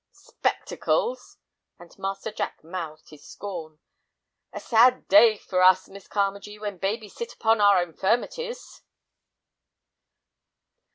"Spectacles!" 0.13 1.37
and 1.77 1.95
Master 1.99 2.31
Jack 2.31 2.63
mouthed 2.63 3.11
his 3.11 3.23
scorn. 3.23 3.77
"A 4.51 4.59
sad 4.59 5.07
day 5.07 5.37
for 5.37 5.61
us, 5.61 5.87
Miss 5.87 6.07
Carmagee, 6.07 6.57
when 6.59 6.79
babies 6.79 7.13
sit 7.13 7.33
upon 7.35 7.61
our 7.61 7.83
infirmities!" 7.83 8.81